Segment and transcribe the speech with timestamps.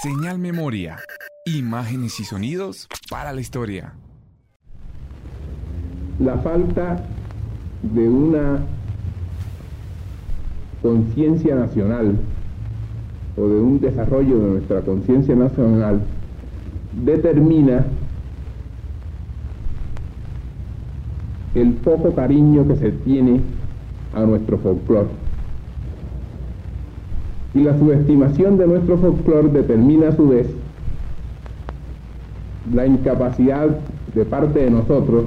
[0.00, 0.98] Señal Memoria.
[1.44, 3.94] Imágenes y sonidos para la historia.
[6.20, 7.02] La falta
[7.82, 8.60] de una
[10.82, 12.16] conciencia nacional
[13.36, 16.00] o de un desarrollo de nuestra conciencia nacional
[17.04, 17.84] determina
[21.56, 23.40] el poco cariño que se tiene
[24.14, 25.27] a nuestro folclore.
[27.58, 30.46] Y la subestimación de nuestro folclore determina a su vez
[32.72, 33.66] la incapacidad
[34.14, 35.24] de parte de nosotros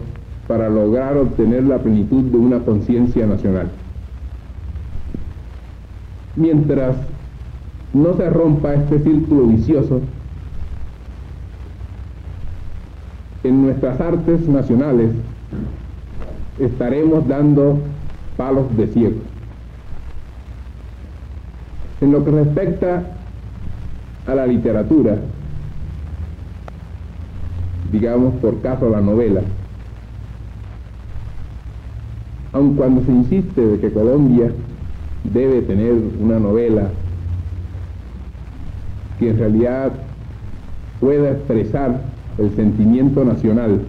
[0.48, 3.70] para lograr obtener la plenitud de una conciencia nacional.
[6.38, 6.96] Mientras
[7.94, 10.00] no se rompa este círculo vicioso,
[13.44, 15.12] en nuestras artes nacionales
[16.60, 17.78] estaremos dando
[18.38, 19.18] palos de ciego.
[22.02, 23.04] En lo que respecta
[24.26, 25.18] a la literatura,
[27.92, 29.42] digamos por caso la novela,
[32.54, 34.52] aun cuando se insiste de que Colombia
[35.32, 36.90] debe tener una novela
[39.20, 39.92] que en realidad
[41.00, 42.02] pueda expresar
[42.40, 43.82] el sentimiento nacional,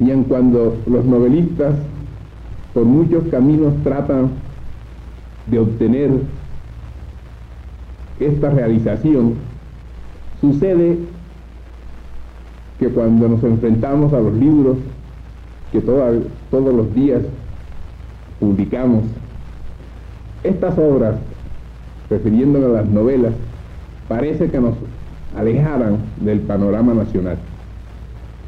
[0.00, 1.76] y en cuando los novelistas
[2.74, 4.30] por muchos caminos tratan
[5.46, 6.10] de obtener
[8.20, 9.34] esta realización,
[10.40, 10.98] sucede
[12.78, 14.76] que cuando nos enfrentamos a los libros
[15.72, 17.22] que todos los días
[18.40, 19.04] publicamos,
[20.44, 21.16] estas obras,
[22.08, 23.34] refiriéndome a las novelas,
[24.08, 24.74] parece que nos
[25.36, 27.36] alejaran del panorama nacional.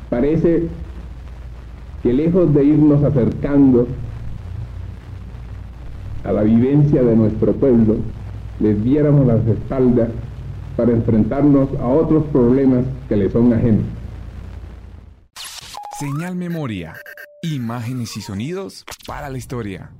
[0.08, 0.68] Parece
[2.02, 3.86] que lejos de irnos acercando
[6.24, 7.96] a la vivencia de nuestro pueblo,
[8.60, 10.10] les diéramos las espaldas
[10.76, 13.84] para enfrentarnos a otros problemas que le son ajenos.
[15.98, 16.94] Señal Memoria.
[17.42, 19.90] Imágenes y sonidos para la historia.